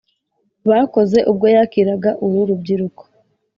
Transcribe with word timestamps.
Bakoze 0.69 1.17
ubwo 1.31 1.45
yakiraga 1.55 2.11
uru 2.25 2.39
rubyiruko 2.49 3.03